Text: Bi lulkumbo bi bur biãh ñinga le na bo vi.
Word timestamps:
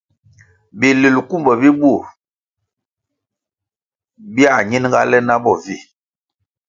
Bi 0.79 0.89
lulkumbo 1.01 1.51
bi 1.61 1.69
bur 1.79 2.03
biãh 4.33 4.59
ñinga 4.69 5.01
le 5.11 5.17
na 5.27 5.35
bo 5.43 5.53
vi. 5.63 5.77